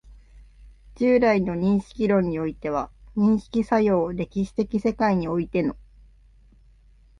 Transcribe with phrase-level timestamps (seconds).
[0.95, 5.77] 従来の認識論においては、認識作用を歴史的世界においての